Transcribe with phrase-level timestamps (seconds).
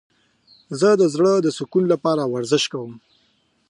[0.79, 2.93] زه د زړه د سکون لپاره ورزش کوم.